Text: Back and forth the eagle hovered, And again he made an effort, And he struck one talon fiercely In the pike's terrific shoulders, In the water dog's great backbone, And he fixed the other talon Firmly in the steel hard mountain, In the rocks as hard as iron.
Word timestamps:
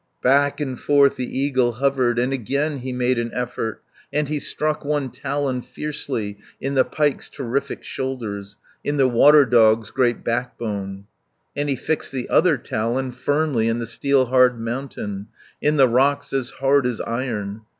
Back 0.23 0.59
and 0.59 0.79
forth 0.79 1.15
the 1.15 1.39
eagle 1.39 1.73
hovered, 1.73 2.17
And 2.17 2.33
again 2.33 2.77
he 2.79 2.91
made 2.91 3.19
an 3.19 3.29
effort, 3.35 3.83
And 4.11 4.29
he 4.29 4.39
struck 4.39 4.83
one 4.83 5.11
talon 5.11 5.61
fiercely 5.61 6.39
In 6.59 6.73
the 6.73 6.83
pike's 6.83 7.29
terrific 7.29 7.83
shoulders, 7.83 8.57
In 8.83 8.97
the 8.97 9.07
water 9.07 9.45
dog's 9.45 9.91
great 9.91 10.23
backbone, 10.23 11.05
And 11.55 11.69
he 11.69 11.75
fixed 11.75 12.13
the 12.13 12.29
other 12.29 12.57
talon 12.57 13.11
Firmly 13.11 13.67
in 13.67 13.77
the 13.77 13.85
steel 13.85 14.25
hard 14.25 14.59
mountain, 14.59 15.27
In 15.61 15.77
the 15.77 15.87
rocks 15.87 16.33
as 16.33 16.49
hard 16.49 16.87
as 16.87 16.99
iron. 17.01 17.61